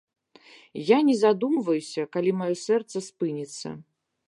Я 0.87 0.97
не 1.09 1.15
задумваюся, 1.23 2.07
калі 2.17 2.31
маё 2.41 2.51
сэрца 2.65 2.97
спыніцца. 3.11 3.67